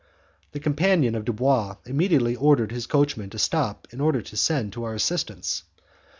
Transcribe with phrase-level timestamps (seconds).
[0.53, 4.83] The companion of Dubois immediately ordered his coachman to stop in order to send to
[4.83, 5.61] our assistance.